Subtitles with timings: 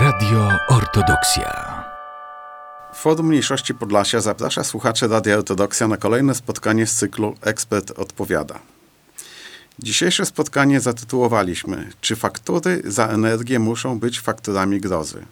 [0.00, 1.84] Radio Ortodoksja.
[2.94, 8.58] Forum Mniejszości Podlasia zaprasza słuchaczy Radia Ortodoksja na kolejne spotkanie z cyklu Ekspert odpowiada.
[9.78, 15.24] Dzisiejsze spotkanie zatytułowaliśmy Czy faktury za energię muszą być fakturami grozy?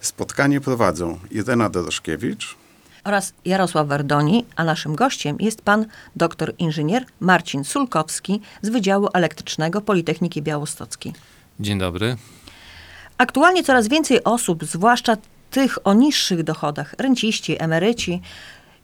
[0.00, 2.56] Spotkanie prowadzą Irena Doroszkiewicz
[3.04, 9.80] oraz Jarosław Wardoni, a naszym gościem jest pan doktor inżynier Marcin Sulkowski z Wydziału Elektrycznego
[9.80, 11.12] Politechniki Białostockiej.
[11.60, 12.16] Dzień dobry.
[13.20, 15.16] Aktualnie coraz więcej osób, zwłaszcza
[15.50, 18.20] tych o niższych dochodach, renciści, emeryci,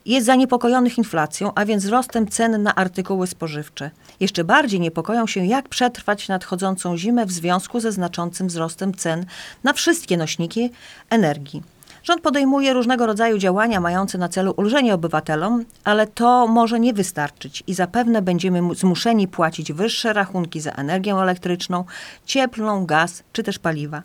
[0.07, 3.91] jest zaniepokojonych inflacją, a więc wzrostem cen na artykuły spożywcze.
[4.21, 9.27] Jeszcze bardziej niepokoją się, jak przetrwać nadchodzącą zimę w związku ze znaczącym wzrostem cen
[9.65, 10.71] na wszystkie nośniki
[11.11, 11.63] energii.
[12.03, 17.63] Rząd podejmuje różnego rodzaju działania mające na celu ulżenie obywatelom, ale to może nie wystarczyć
[17.67, 21.85] i zapewne będziemy mu- zmuszeni płacić wyższe rachunki za energię elektryczną,
[22.27, 24.03] cieplną, gaz czy też paliwa.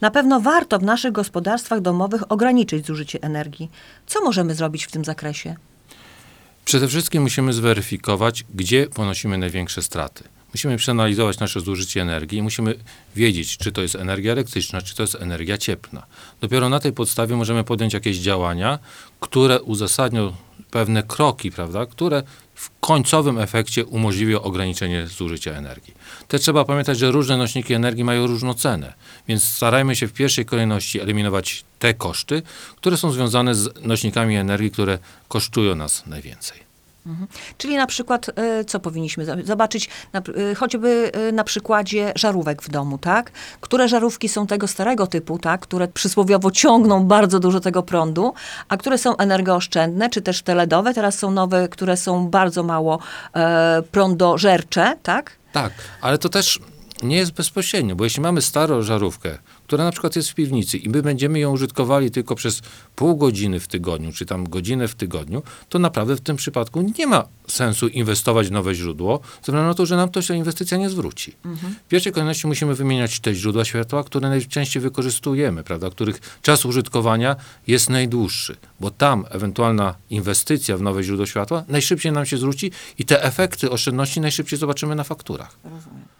[0.00, 3.70] Na pewno warto w naszych gospodarstwach domowych ograniczyć zużycie energii.
[4.06, 5.56] Co możemy zrobić w tym zakresie?
[6.64, 10.24] Przede wszystkim musimy zweryfikować, gdzie ponosimy największe straty.
[10.54, 12.74] Musimy przeanalizować nasze zużycie energii i musimy
[13.16, 16.06] wiedzieć, czy to jest energia elektryczna, czy to jest energia cieplna.
[16.40, 18.78] Dopiero na tej podstawie możemy podjąć jakieś działania,
[19.20, 20.32] które uzasadnią
[20.70, 22.22] pewne kroki, prawda, które
[22.54, 25.94] w końcowym efekcie umożliwią ograniczenie zużycia energii.
[26.28, 28.94] Też trzeba pamiętać, że różne nośniki energii mają różną cenę,
[29.28, 32.42] więc starajmy się w pierwszej kolejności eliminować te koszty,
[32.76, 36.67] które są związane z nośnikami energii, które kosztują nas najwięcej.
[37.58, 38.28] Czyli na przykład,
[38.60, 39.90] y, co powinniśmy zo- zobaczyć,
[40.50, 43.30] y, choćby y, na przykładzie żarówek w domu, tak?
[43.60, 45.60] Które żarówki są tego starego typu, tak?
[45.60, 48.34] Które przysłowiowo ciągną bardzo dużo tego prądu,
[48.68, 50.94] a które są energooszczędne, czy też te LEDowe.
[50.94, 52.98] Teraz są nowe, które są bardzo mało
[53.34, 55.32] e, prądożercze, tak?
[55.52, 56.60] Tak, ale to też
[57.02, 60.88] nie jest bezpośrednio, bo jeśli mamy starą żarówkę, która na przykład jest w piwnicy i
[60.88, 62.62] my będziemy ją użytkowali tylko przez
[62.96, 67.06] pół godziny w tygodniu, czy tam godzinę w tygodniu, to naprawdę w tym przypadku nie
[67.06, 70.78] ma sensu inwestować w nowe źródło, ze względu na to, że nam to się inwestycja
[70.78, 71.34] nie zwróci.
[71.86, 77.36] W pierwszej kolejności musimy wymieniać te źródła światła, które najczęściej wykorzystujemy, prawda, których czas użytkowania
[77.66, 83.04] jest najdłuższy, bo tam ewentualna inwestycja w nowe źródło światła najszybciej nam się zwróci i
[83.04, 85.56] te efekty oszczędności najszybciej zobaczymy na fakturach.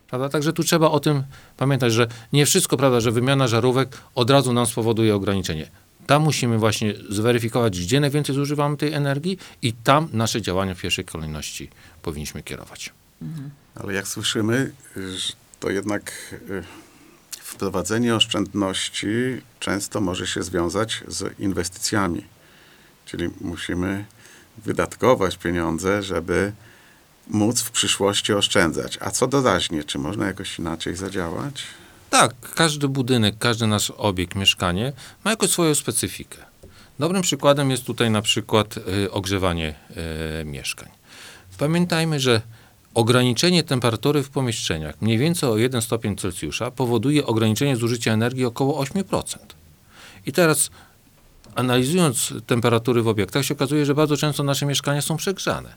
[0.09, 0.29] Prawda?
[0.29, 1.23] Także tu trzeba o tym
[1.57, 5.71] pamiętać, że nie wszystko, prawda, że wymiana żarówek od razu nam spowoduje ograniczenie.
[6.07, 11.05] Tam musimy właśnie zweryfikować, gdzie najwięcej zużywamy tej energii i tam nasze działania w pierwszej
[11.05, 11.71] kolejności
[12.03, 12.93] powinniśmy kierować.
[13.75, 14.73] Ale jak słyszymy,
[15.61, 16.63] to jednak y,
[17.41, 19.07] wprowadzenie oszczędności
[19.61, 22.25] często może się związać z inwestycjami.
[23.05, 24.05] Czyli musimy
[24.65, 26.53] wydatkować pieniądze, żeby
[27.29, 28.99] móc w przyszłości oszczędzać.
[29.01, 31.63] A co doraźnie, czy można jakoś inaczej zadziałać?
[32.11, 34.93] Tak, każdy budynek, każdy nasz obiekt, mieszkanie
[35.25, 36.39] ma jakąś swoją specyfikę.
[36.99, 39.75] Dobrym przykładem jest tutaj na przykład y, ogrzewanie
[40.41, 40.89] y, mieszkań.
[41.59, 42.41] Pamiętajmy, że
[42.95, 48.85] ograniczenie temperatury w pomieszczeniach mniej więcej o 1 stopień Celsjusza powoduje ograniczenie zużycia energii około
[48.85, 49.37] 8%.
[50.27, 50.71] I teraz
[51.55, 55.77] analizując temperatury w obiektach się okazuje, że bardzo często nasze mieszkania są przegrzane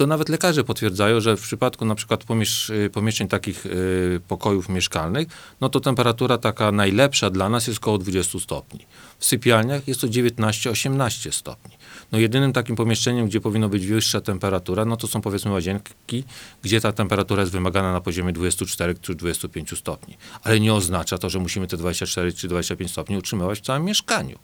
[0.00, 4.68] to nawet lekarze potwierdzają, że w przypadku na przykład pomiesz, y, pomieszczeń takich y, pokojów
[4.68, 5.28] mieszkalnych,
[5.60, 8.86] no to temperatura taka najlepsza dla nas jest około 20 stopni.
[9.18, 11.76] W sypialniach jest to 19-18 stopni.
[12.12, 16.24] No jedynym takim pomieszczeniem, gdzie powinno być wyższa temperatura, no to są powiedzmy łazienki,
[16.62, 20.16] gdzie ta temperatura jest wymagana na poziomie 24 czy 25 stopni.
[20.42, 24.38] Ale nie oznacza to, że musimy te 24 czy 25 stopni utrzymywać w całym mieszkaniu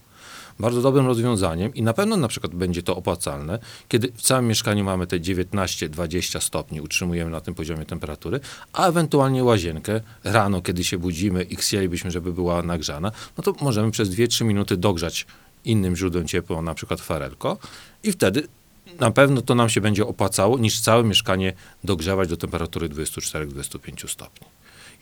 [0.60, 3.58] bardzo dobrym rozwiązaniem i na pewno na przykład będzie to opłacalne,
[3.88, 8.40] kiedy w całym mieszkaniu mamy te 19-20 stopni, utrzymujemy na tym poziomie temperatury,
[8.72, 13.90] a ewentualnie łazienkę rano, kiedy się budzimy i chcielibyśmy, żeby była nagrzana, no to możemy
[13.90, 15.26] przez 2-3 minuty dogrzać
[15.64, 17.58] innym źródłem ciepła, na przykład farelko
[18.02, 18.48] i wtedy
[19.00, 21.52] na pewno to nam się będzie opłacało, niż całe mieszkanie
[21.84, 24.46] dogrzewać do temperatury 24-25 stopni.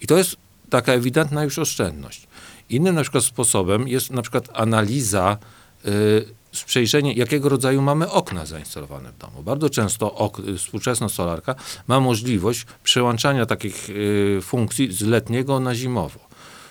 [0.00, 0.36] I to jest
[0.70, 2.26] taka ewidentna już oszczędność.
[2.70, 5.38] Innym na przykład sposobem jest na przykład analiza,
[5.86, 6.24] y,
[6.66, 9.42] przejrzenie, jakiego rodzaju mamy okna zainstalowane w domu.
[9.42, 11.54] Bardzo często ok, współczesna solarka
[11.86, 16.20] ma możliwość przełączania takich y, funkcji z letniego na zimowo.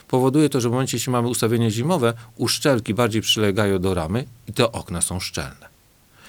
[0.08, 4.54] Powoduje to, że w momencie, jeśli mamy ustawienie zimowe, uszczelki bardziej przylegają do ramy i
[4.54, 5.73] te okna są szczelne.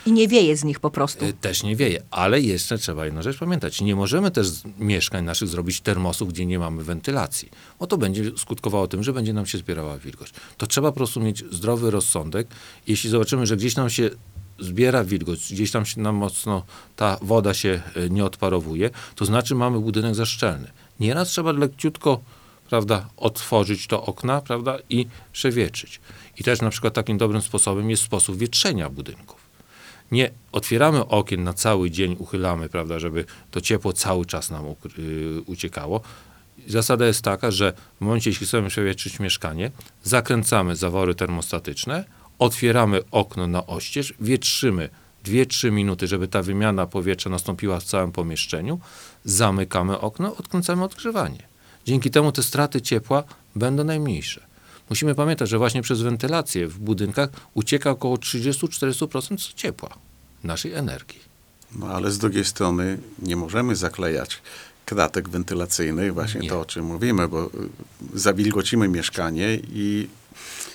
[0.06, 1.24] I nie wieje z nich po prostu.
[1.24, 3.80] Y, Też nie wieje, ale jeszcze trzeba jedną rzecz pamiętać.
[3.80, 7.48] Nie możemy też z mieszkań naszych zrobić termosów, gdzie nie mamy wentylacji,
[7.80, 10.30] bo to będzie skutkowało tym, że będzie nam się zbierała wilgoć.
[10.56, 12.48] To trzeba po prostu mieć zdrowy rozsądek.
[12.86, 14.10] Jeśli zobaczymy, że gdzieś nam się
[14.58, 16.62] zbiera wilgoć, gdzieś tam się nam mocno
[16.96, 20.70] ta woda się y, nie odparowuje, to znaczy mamy budynek zaszczelny.
[21.00, 22.20] Nieraz trzeba leciutko
[22.68, 26.00] prawda, otworzyć to okna, prawda, i przewietrzyć.
[26.38, 29.43] I też na przykład takim dobrym sposobem jest sposób wietrzenia budynków.
[30.14, 34.64] Nie otwieramy okien na cały dzień, uchylamy, prawda, żeby to ciepło cały czas nam
[34.98, 36.00] y, uciekało.
[36.66, 39.70] Zasada jest taka, że w momencie, jeśli chcemy przewietrzyć mieszkanie,
[40.02, 42.04] zakręcamy zawory termostatyczne,
[42.38, 44.88] otwieramy okno na oścież, wietrzymy
[45.24, 48.80] 2-3 minuty, żeby ta wymiana powietrza nastąpiła w całym pomieszczeniu,
[49.24, 51.42] zamykamy okno, odkręcamy odgrzewanie.
[51.86, 53.24] Dzięki temu te straty ciepła
[53.56, 54.40] będą najmniejsze.
[54.90, 60.03] Musimy pamiętać, że właśnie przez wentylację w budynkach ucieka około 30-40% ciepła
[60.44, 61.20] naszej energii.
[61.78, 64.42] No ale z drugiej strony nie możemy zaklejać
[64.84, 66.48] kratek wentylacyjnych, właśnie Nie.
[66.48, 67.48] to o czym mówimy, bo y,
[68.14, 70.08] zawilgocimy mieszkanie i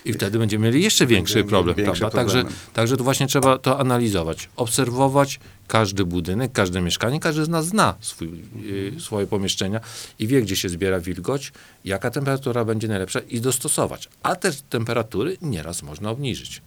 [0.05, 2.09] I wtedy będziemy mieli jeszcze większy Będziemy problem, prawda?
[2.09, 2.43] Także,
[2.73, 7.19] także to właśnie trzeba to analizować, obserwować każdy budynek, każde mieszkanie.
[7.19, 9.79] Każdy z nas zna swój, y, swoje pomieszczenia
[10.19, 11.51] i wie, gdzie się zbiera wilgoć,
[11.85, 14.09] jaka temperatura będzie najlepsza i dostosować.
[14.23, 16.61] A też temperatury nieraz można obniżyć.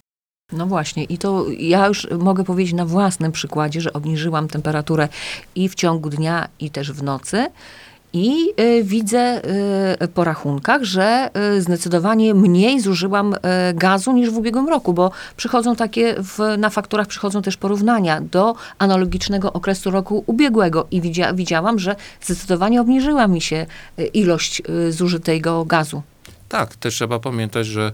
[0.52, 5.08] No właśnie, i to ja już mogę powiedzieć na własnym przykładzie, że obniżyłam temperaturę
[5.54, 7.46] i w ciągu dnia, i też w nocy.
[8.12, 9.42] I y, widzę
[10.02, 13.34] y, po rachunkach, że y, zdecydowanie mniej zużyłam
[13.74, 18.54] gazu niż w ubiegłym roku, bo przychodzą takie, w, na fakturach przychodzą też porównania do
[18.78, 23.66] analogicznego okresu roku ubiegłego i widzia, widziałam, że zdecydowanie obniżyła mi się
[24.14, 26.02] ilość zużytego gazu.
[26.48, 27.92] Tak, też trzeba pamiętać, że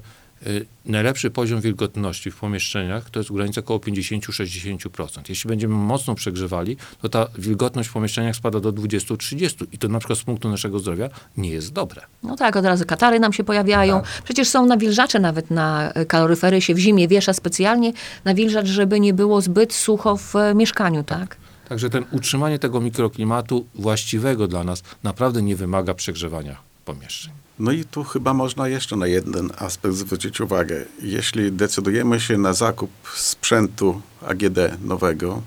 [0.85, 5.21] najlepszy poziom wilgotności w pomieszczeniach to jest w granicach około 50-60%.
[5.29, 9.99] Jeśli będziemy mocno przegrzewali, to ta wilgotność w pomieszczeniach spada do 20-30% i to na
[9.99, 12.03] przykład z punktu naszego zdrowia nie jest dobre.
[12.23, 14.03] No tak, od razu katary nam się pojawiają.
[14.25, 17.93] Przecież są nawilżacze nawet na e, kaloryfery się w zimie wiesza specjalnie
[18.25, 21.37] nawilżacz, żeby nie było zbyt sucho w e, mieszkaniu, tak?
[21.69, 27.33] Także ten utrzymanie tego mikroklimatu właściwego dla nas naprawdę nie wymaga przegrzewania pomieszczeń.
[27.59, 30.85] No i tu chyba można jeszcze na jeden aspekt zwrócić uwagę.
[31.03, 35.43] Jeśli decydujemy się na zakup sprzętu AGD nowego,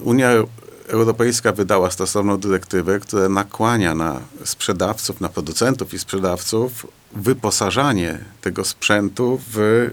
[0.00, 0.30] Unia
[0.88, 9.40] Europejska wydała stosowną dyrektywę, która nakłania na sprzedawców, na producentów i sprzedawców wyposażanie tego sprzętu
[9.52, 9.90] w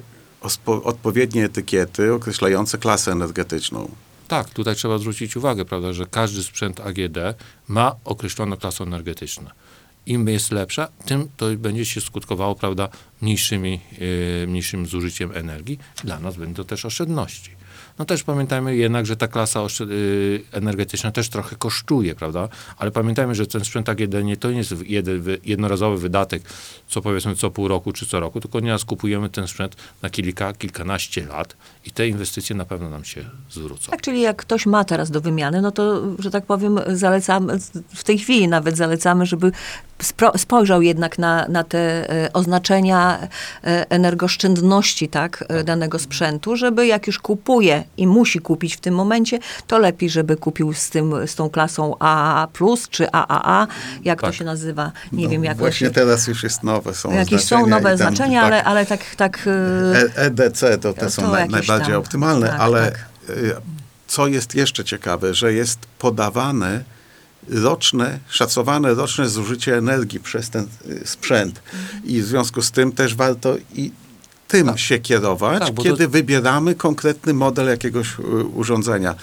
[0.66, 3.92] odpowiednie etykiety określające klasę energetyczną.
[4.28, 7.18] Tak, tutaj trzeba zwrócić uwagę, prawda, że każdy sprzęt AGD
[7.68, 9.50] ma określoną klasę energetyczną.
[10.06, 12.90] Im jest lepsza, tym to będzie się skutkowało, prawda,
[13.22, 13.80] mniejszymi,
[14.42, 15.80] yy, mniejszym zużyciem energii.
[16.04, 17.52] Dla nas będą to też oszczędności.
[18.00, 22.50] No też pamiętajmy jednak, że ta klasa yy, energetyczna też trochę kosztuje, prawda?
[22.78, 24.76] Ale pamiętajmy, że ten sprzęt AGD nie to nie jest
[25.44, 26.44] jednorazowy wydatek,
[26.88, 30.54] co powiedzmy co pół roku czy co roku, tylko nieraz kupujemy ten sprzęt na kilka,
[30.54, 31.56] kilkanaście lat
[31.86, 33.92] i te inwestycje na pewno nam się zwrócą.
[33.92, 37.60] Tak, czyli jak ktoś ma teraz do wymiany, no to, że tak powiem, zalecamy,
[37.96, 39.52] w tej chwili nawet zalecamy, żeby
[40.38, 43.20] spojrzał jednak na, na te e, oznaczenia
[43.64, 48.96] e, energooszczędności, tak, e, danego sprzętu, żeby jak już kupuje i musi kupić w tym
[48.96, 52.48] momencie, to lepiej, żeby kupił z tym, z tą klasą AA+,
[52.90, 53.68] czy AAA,
[54.04, 54.36] jak to Tak.
[54.36, 55.94] się nazywa, nie No, wiem, jak to Właśnie się...
[55.94, 59.16] teraz już jest nowe, są Jakieś są nowe i tam, znaczenia, tak, ale, ale tak,
[59.16, 59.50] tak
[60.16, 63.06] EDC to te To są naj, najbardziej tam, optymalne, tak, ale tak.
[64.08, 66.84] co jest jeszcze ciekawe, że jest podawane
[67.50, 71.62] roczne, szacowane roczne zużycie energii przez ten y, sprzęt
[72.04, 73.92] i w związku z tym też warto i
[74.48, 78.22] tym się kierować, Tak, kiedy to- wybieramy konkretny model jakiegoś y,
[78.56, 79.16] urządzenia.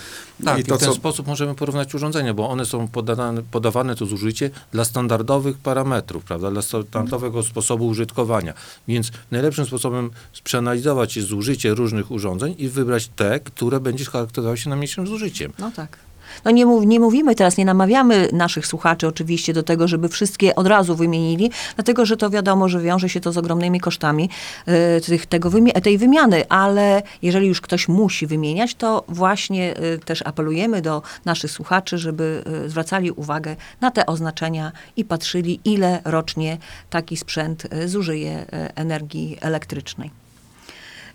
[0.44, 3.42] Tak, i, I to, w ten co sposób możemy porównać urządzenia, bo one są podawane,
[3.50, 8.54] podawane to zużycie dla standardowych parametrów, prawda, dla standardowego sposobu użytkowania.
[8.88, 10.10] Więc najlepszym sposobem
[10.44, 15.52] przeanalizować jest zużycie różnych urządzeń i wybrać te, które będzie charakteryzowały się najmniejszym zużyciem.
[15.58, 15.98] No tak.
[16.44, 20.54] No nie, mów, nie mówimy teraz, nie namawiamy naszych słuchaczy oczywiście do tego, żeby wszystkie
[20.54, 24.30] od razu wymienili, dlatego że to wiadomo, że wiąże się to z ogromnymi kosztami
[24.66, 29.98] e, tych, tego wymie- tej wymiany, ale jeżeli już ktoś musi wymieniać, to właśnie e,
[29.98, 36.00] też apelujemy do naszych słuchaczy, żeby e, zwracali uwagę na te oznaczenia i patrzyli, ile
[36.04, 36.58] rocznie
[36.90, 40.10] taki sprzęt e, zużyje e, energii elektrycznej.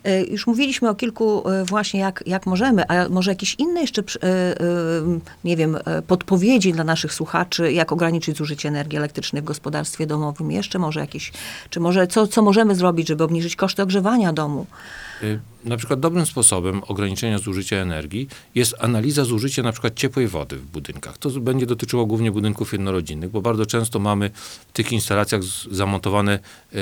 [0.05, 4.01] E, Już mówiliśmy o kilku e, właśnie, jak, jak możemy, a może jakieś inne jeszcze,
[4.01, 4.05] e,
[5.43, 10.51] nie wiem, podpowiedzi dla naszych słuchaczy, jak ograniczyć zużycie energii elektrycznej w gospodarstwie domowym?
[10.51, 11.31] Jeszcze może jakieś,
[11.69, 14.65] czy może co, co możemy zrobić, żeby obniżyć koszty ogrzewania domu?
[15.23, 20.57] Y, na przykład dobrym sposobem ograniczenia zużycia energii jest analiza zużycia na przykład ciepłej wody
[20.57, 21.17] w budynkach.
[21.17, 24.31] To będzie dotyczyło głównie budynków jednorodzinnych, bo bardzo często mamy
[24.67, 26.77] w tych instalacjach zamontowane e,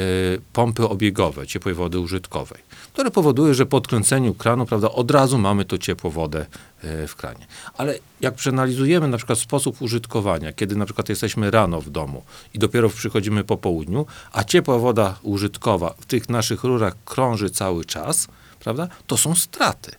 [0.53, 2.59] pompy obiegowe ciepłej wody użytkowej,
[2.93, 6.45] które powoduje, że po odkręceniu kranu, prawda, od razu mamy to ciepłą wodę
[6.81, 7.47] e, w kranie.
[7.77, 12.23] Ale jak przeanalizujemy na przykład sposób użytkowania, kiedy na przykład jesteśmy rano w domu
[12.53, 17.85] i dopiero przychodzimy po południu, a ciepła woda użytkowa w tych naszych rurach krąży cały
[17.85, 18.22] czas,
[18.63, 19.91] prawda, to są straty.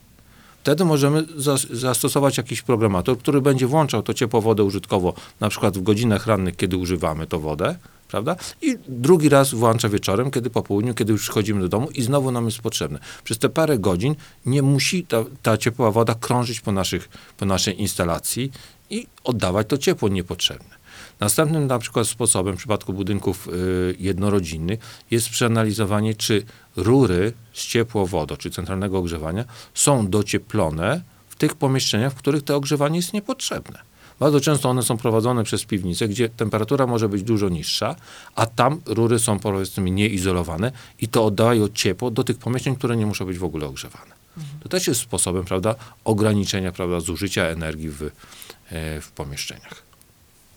[0.63, 5.79] Wtedy możemy zas- zastosować jakiś programator, który będzie włączał to ciepłą wodę użytkowo, na przykład
[5.79, 7.77] w godzinach rannych, kiedy używamy to wodę,
[8.09, 8.37] prawda?
[8.63, 12.31] I drugi raz włącza wieczorem, kiedy po południu, kiedy już przychodzimy do domu i znowu
[12.31, 12.99] nam jest potrzebne.
[13.25, 14.15] Przez te parę godzin
[14.47, 18.53] nie musi ta, ta ciepła woda krążyć po, naszych, po naszej instalacji
[18.91, 20.84] i oddawać to ciepło niepotrzebne.
[21.21, 24.81] Następnym na przykład sposobem w przypadku budynków y, jednorodzinnych
[25.11, 26.43] jest przeanalizowanie, czy
[26.77, 29.45] rury z ciepłą wodą, czy centralnego ogrzewania
[29.75, 33.79] są docieplone w tych pomieszczeniach, w których to ogrzewanie jest niepotrzebne.
[34.21, 37.97] Bardzo często one są prowadzone przez piwnice, gdzie temperatura może być dużo niższa,
[38.35, 43.07] a tam rury są powiedzmy nieizolowane i to oddają ciepło do tych pomieszczeń, które nie
[43.07, 44.15] muszą być w ogóle ogrzewane.
[44.61, 49.83] To też jest sposobem prawda, ograniczenia prawda, zużycia energii w, e, w pomieszczeniach.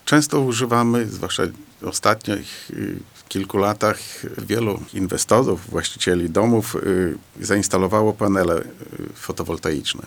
[0.07, 1.43] Często używamy, zwłaszcza
[1.81, 3.99] w ostatnich y, kilku latach,
[4.37, 8.65] wielu inwestorów, właścicieli domów y, zainstalowało panele y,
[9.15, 10.03] fotowoltaiczne.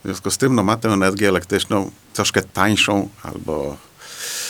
[0.00, 3.76] W związku z tym no, ma tę energię elektryczną troszkę tańszą albo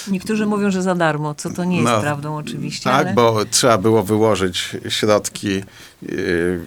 [0.08, 2.84] Niektórzy mówią, że za darmo, co to nie jest No, prawdą oczywiście.
[2.84, 3.14] Tak, ale...
[3.14, 5.62] bo trzeba było wyłożyć środki
[6.02, 6.60] y,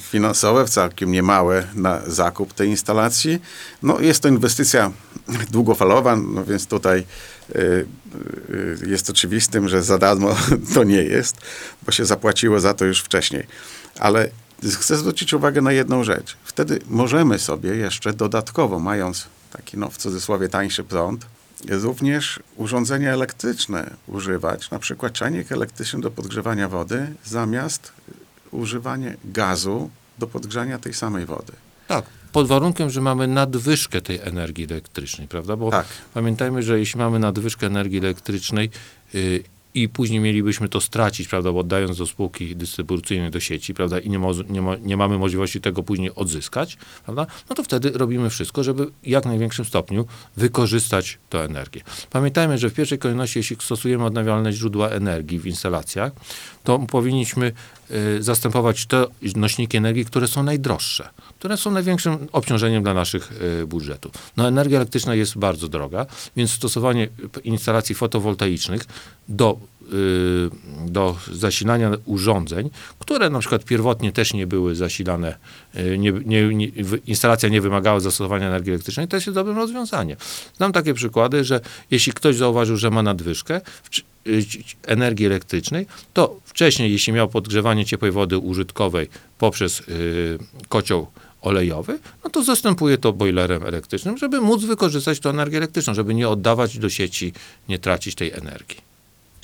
[0.00, 3.38] finansowe, całkiem niemałe, na zakup tej instalacji.
[3.82, 4.92] No, jest to inwestycja
[5.50, 7.04] długofalowa, no więc tutaj
[7.56, 7.86] y,
[8.50, 10.36] y, jest oczywistym, że za darmo
[10.74, 11.36] to nie jest,
[11.82, 13.46] bo się zapłaciło za to już wcześniej.
[13.98, 14.30] Ale
[14.80, 16.36] chcę zwrócić uwagę na jedną rzecz.
[16.44, 21.26] Wtedy możemy sobie jeszcze dodatkowo, mając taki, no w cudzysłowie, tańszy prąd,
[21.70, 27.92] również urządzenia elektryczne używać, na przykład czajnik elektryczny do podgrzewania wody, zamiast
[28.50, 31.52] używanie gazu do podgrzania tej samej wody.
[31.88, 35.56] Tak, pod warunkiem, że mamy nadwyżkę tej energii elektrycznej, prawda?
[35.56, 35.86] Bo Tak.
[36.14, 38.70] pamiętajmy, że jeśli mamy nadwyżkę energii elektrycznej
[39.14, 39.42] y,
[39.74, 44.10] i później mielibyśmy to stracić, prawda, bo oddając do spółki dystrybucyjnej, do sieci, prawda, i
[44.10, 48.64] nie, mo- nie, nie mamy możliwości tego później odzyskać, prawda, no to wtedy robimy wszystko,
[48.64, 50.06] żeby jak największym stopniu
[50.36, 51.80] wykorzystać tę energię.
[52.10, 56.12] Pamiętajmy, że w pierwszej kolejności, jeśli stosujemy odnawialne źródła energii w instalacjach,
[56.64, 57.52] to powinniśmy
[57.90, 59.04] y, zastępować te
[59.36, 61.08] nośniki energii, które są najdroższe,
[61.38, 63.32] które są największym obciążeniem dla naszych
[63.62, 64.12] y, budżetów.
[64.36, 66.06] No energia elektryczna jest bardzo droga,
[66.36, 68.82] więc stosowanie p- instalacji fotowoltaicznych
[69.28, 69.58] do,
[69.92, 70.50] y,
[70.86, 75.38] do zasilania urządzeń, które na przykład pierwotnie też nie były zasilane,
[75.76, 76.68] y, nie, nie, nie,
[77.06, 80.16] instalacja nie wymagała zastosowania energii elektrycznej, to jest dobrym rozwiązaniem.
[80.56, 83.60] Znam takie przykłady, że jeśli ktoś zauważył, że ma nadwyżkę,
[84.26, 84.44] y,
[84.86, 89.08] energii elektrycznej, to wcześniej, jeśli miał podgrzewanie ciepłej wody użytkowej
[89.38, 91.06] poprzez y, kocioł
[91.40, 96.28] olejowy, no to zastępuje to boilerem elektrycznym, żeby móc wykorzystać tę energię elektryczną, żeby nie
[96.28, 97.32] oddawać do sieci,
[97.68, 98.87] nie tracić tej energii.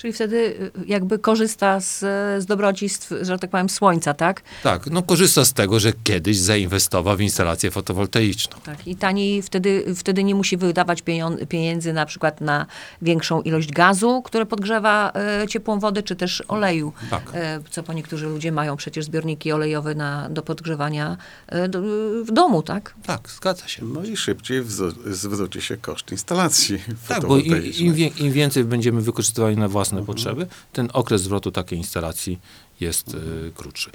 [0.05, 1.99] Czyli wtedy y, jakby korzysta z,
[2.43, 4.43] z dobrodziejstw, że tak powiem, słońca, tak?
[4.63, 8.57] Tak, no korzysta z tego, że kiedyś zainwestował w instalację fotowoltaiczną.
[8.65, 11.03] Tak, i taniej wtedy, wtedy nie musi wydawać
[11.49, 12.67] pieniędzy na przykład na
[13.03, 16.93] większą ilość gazu, które podgrzewa e, ciepłą wodę, czy też oleju.
[17.11, 17.23] Tak.
[17.35, 21.81] E, co po niektórzy ludzie mają przecież zbiorniki olejowe na, do podgrzewania e, do,
[22.25, 22.95] w domu, tak?
[23.07, 23.85] Tak, zgadza się.
[23.85, 27.87] No i szybciej wzo- zwróci się koszt instalacji Tak, bo im, fotowoltaicznej.
[27.87, 32.39] im, wie, im więcej będziemy wykorzystywali na własne potrzeby, ten okres zwrotu takiej instalacji
[32.81, 33.91] jest y, krótszy.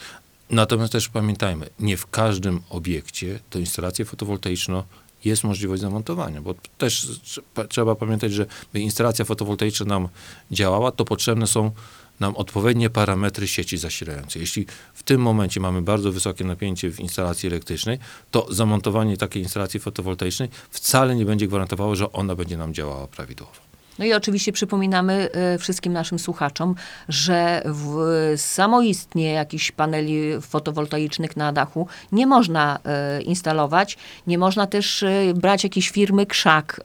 [0.50, 4.84] Natomiast też pamiętajmy, nie w każdym obiekcie tę instalację fotowoltaiczną
[5.26, 10.08] jest możliwość zamontowania, bo też trze- trzeba pamiętać, że by instalacja fotowoltaiczna nam
[10.52, 11.72] działała, to potrzebne są
[12.20, 14.40] nam odpowiednie parametry sieci zasilającej.
[14.42, 18.00] Jeśli w tym momencie mamy bardzo wysokie napięcie w instalacji elektrycznej,
[18.32, 23.69] to zamontowanie takiej instalacji fotowoltaicznej wcale nie będzie gwarantowało, że ona będzie nam działała prawidłowo.
[24.00, 26.76] No i oczywiście przypominamy e, wszystkim naszym słuchaczom,
[27.10, 27.98] że w,
[28.38, 33.98] samoistnie jakichś paneli fotowoltaicznych na dachu nie można e, instalować.
[34.28, 36.82] Nie można też e, brać jakiejś firmy krzak,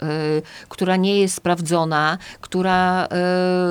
[0.68, 3.08] która nie jest sprawdzona, która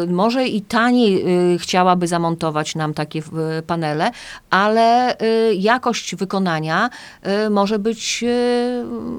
[0.07, 1.25] może i taniej
[1.57, 3.21] chciałaby zamontować nam takie
[3.67, 4.11] panele,
[4.49, 5.17] ale
[5.57, 6.89] jakość wykonania
[7.49, 8.23] może być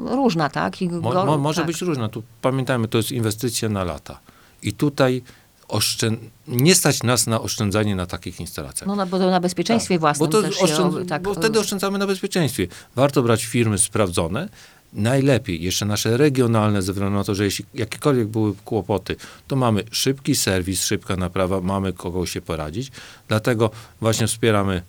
[0.04, 0.74] różna, tak?
[0.80, 1.66] Go- mo, może tak.
[1.66, 2.08] być różna.
[2.08, 4.13] Tu pamiętajmy, to jest inwestycja na lata.
[4.64, 5.22] I tutaj
[5.68, 6.16] oszczę-
[6.48, 8.86] nie stać nas na oszczędzanie na takich instalacjach.
[8.86, 10.40] No na, bo to na bezpieczeństwie własnym Tak.
[10.42, 12.66] Bo, to też oszczęd- tak, bo wtedy oszczędzamy na bezpieczeństwie.
[12.96, 14.48] Warto brać firmy sprawdzone,
[14.92, 19.16] najlepiej jeszcze nasze regionalne, ze względu na to, że jeśli jakiekolwiek były kłopoty,
[19.48, 22.90] to mamy szybki serwis, szybka naprawa, mamy kogo się poradzić.
[23.28, 24.82] Dlatego właśnie wspieramy,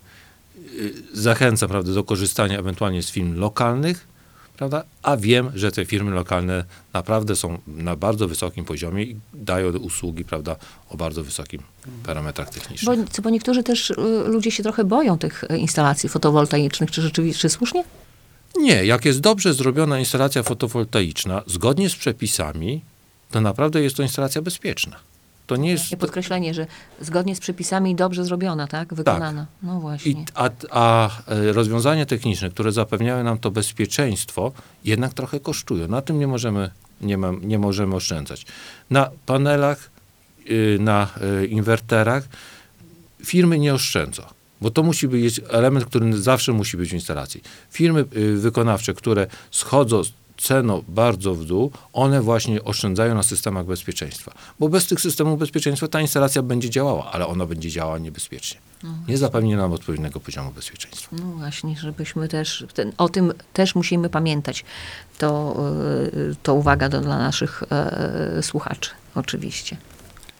[0.78, 4.06] y, zachęcam prawda, do korzystania ewentualnie z firm lokalnych,
[4.56, 4.84] prawda?
[5.02, 10.24] a wiem, że te firmy lokalne naprawdę są na bardzo wysokim poziomie i dają usługi
[10.24, 10.56] prawda,
[10.90, 11.62] o bardzo wysokim
[12.06, 12.98] parametrach technicznych.
[12.98, 13.94] Bo, bo niektórzy też y,
[14.26, 16.90] ludzie się trochę boją tych y, instalacji fotowoltaicznych.
[16.90, 17.84] Czy rzeczywiście, czy słusznie?
[18.56, 22.82] Nie, jak jest dobrze zrobiona instalacja fotowoltaiczna, zgodnie z przepisami,
[23.30, 24.96] to naprawdę jest to instalacja bezpieczna.
[25.46, 25.84] To nie jest.
[25.84, 26.66] Takie podkreślenie, że
[27.00, 28.94] zgodnie z przepisami dobrze zrobiona, tak?
[28.94, 29.46] Wykonana.
[29.62, 30.12] No właśnie.
[30.12, 34.52] I, a, a e, rozwiązania techniczne, które zapewniają nam to bezpieczeństwo,
[34.84, 35.88] jednak trochę kosztują.
[35.88, 38.46] Na tym nie możemy, nie ma, nie możemy oszczędzać.
[38.90, 39.90] Na panelach,
[40.50, 41.08] y, na
[41.42, 42.28] y, inwerterach
[43.24, 44.22] firmy nie oszczędzą.
[44.60, 47.42] Bo to musi być element, który zawsze musi być w instalacji.
[47.70, 50.02] Firmy y, wykonawcze, które schodzą
[50.40, 54.32] z ceną bardzo w dół, one właśnie oszczędzają na systemach bezpieczeństwa.
[54.60, 58.60] Bo bez tych systemów bezpieczeństwa ta instalacja będzie działała, ale ona będzie działała niebezpiecznie.
[59.08, 61.16] Nie zapewni nam odpowiedniego poziomu bezpieczeństwa.
[61.16, 64.64] No właśnie, żebyśmy też, ten, o tym też musimy pamiętać.
[65.18, 65.56] To,
[66.06, 69.76] y, to uwaga do, dla naszych e, słuchaczy, oczywiście.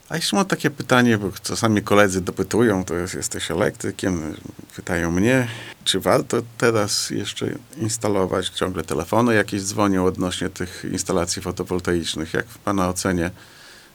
[0.08, 4.34] A jeszcze mam takie pytanie, bo czasami koledzy dopytują, to jest, jesteś elektrykiem,
[4.76, 5.48] pytają mnie,
[5.84, 7.46] czy warto teraz jeszcze
[7.76, 12.34] instalować, ciągle telefony jakieś dzwonią odnośnie tych instalacji fotowoltaicznych.
[12.34, 13.30] Jak w Pana ocenie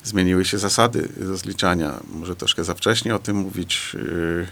[0.04, 2.00] zmieniły się zasady rozliczania?
[2.14, 4.48] Może troszkę za wcześnie o tym mówić, yy,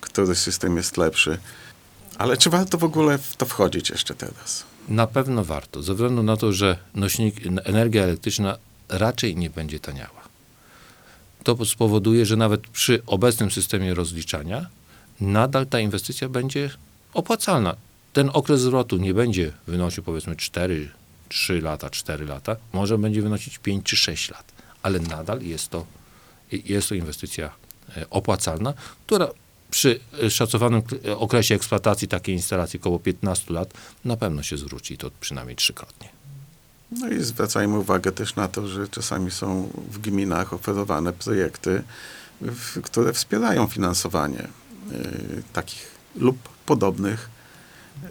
[0.00, 1.38] który system jest lepszy.
[2.18, 4.64] Ale czy warto w ogóle w to wchodzić jeszcze teraz?
[4.88, 7.34] Na pewno warto, ze względu na to, że nośnik,
[7.64, 8.58] energia elektryczna
[8.88, 10.15] raczej nie będzie taniała.
[11.46, 14.66] To spowoduje, że nawet przy obecnym systemie rozliczania
[15.20, 16.70] nadal ta inwestycja będzie
[17.14, 17.76] opłacalna.
[18.12, 20.90] Ten okres zwrotu nie będzie wynosił powiedzmy 4,
[21.28, 25.86] 3 lata, 4 lata, może będzie wynosić 5 czy 6 lat, ale nadal jest to,
[26.52, 27.50] jest to inwestycja
[27.96, 28.74] e, opłacalna,
[29.06, 29.28] która
[29.70, 33.74] przy e, szacowanym k- okresie eksploatacji takiej instalacji około 15 lat
[34.04, 36.08] na pewno się zwróci to przynajmniej trzykrotnie.
[36.90, 41.82] No i zwracajmy uwagę też na to, że czasami są w gminach oferowane projekty,
[42.82, 44.48] które wspierają finansowanie
[44.92, 47.30] y, takich lub podobnych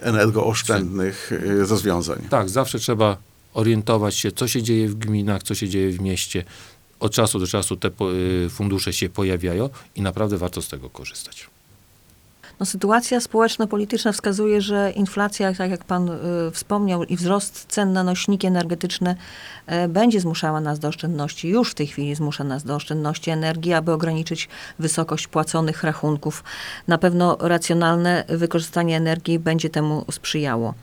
[0.00, 2.26] energooszczędnych y, rozwiązań.
[2.30, 3.16] Tak, zawsze trzeba
[3.54, 6.44] orientować się, co się dzieje w gminach, co się dzieje w mieście.
[7.00, 7.90] Od czasu do czasu te
[8.46, 11.55] y, fundusze się pojawiają i naprawdę warto z tego korzystać.
[12.60, 18.04] No, sytuacja społeczno-polityczna wskazuje, że inflacja, tak jak pan y, wspomniał, i wzrost cen na
[18.04, 19.14] nośniki energetyczne
[19.84, 21.48] y, będzie zmuszała nas do oszczędności.
[21.48, 26.44] Już w tej chwili zmusza nas do oszczędności energii, aby ograniczyć wysokość płaconych rachunków.
[26.88, 30.74] Na pewno racjonalne wykorzystanie energii będzie temu sprzyjało.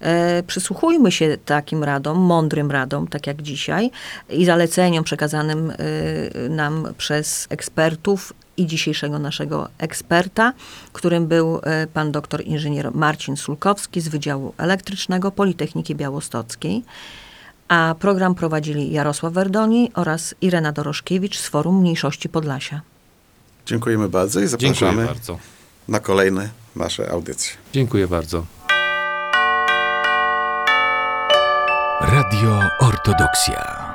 [0.00, 3.90] E, Przysłuchujmy się takim radom, mądrym radom, tak jak dzisiaj,
[4.30, 10.52] i zaleceniom przekazanym y, nam przez ekspertów i dzisiejszego naszego eksperta,
[10.92, 16.82] którym był e, pan doktor inżynier Marcin Sulkowski z Wydziału Elektrycznego Politechniki Białostockiej.
[17.68, 22.80] A program prowadzili Jarosław Werdoni oraz Irena Doroszkiewicz z Forum Mniejszości Podlasia.
[23.66, 25.38] Dziękujemy bardzo i zapraszamy bardzo.
[25.88, 27.52] na kolejne nasze audycje.
[27.72, 28.46] Dziękuję bardzo.
[32.00, 33.85] Radio Ortodoksja.